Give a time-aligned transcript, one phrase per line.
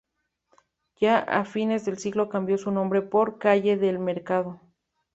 [0.99, 4.59] Ya a finales de siglo cambió su nombre por "Calle Del Mercado".